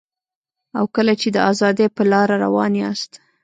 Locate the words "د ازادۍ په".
1.33-2.03